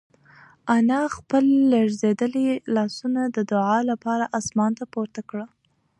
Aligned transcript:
انا 0.75 1.01
خپل 1.15 1.43
لړزېدلي 1.71 2.47
لاسونه 2.75 3.21
د 3.35 3.37
دعا 3.51 3.77
لپاره 3.91 4.25
اسمان 4.39 4.71
ته 4.79 4.83
پورته 4.93 5.21
کړل. 5.29 5.49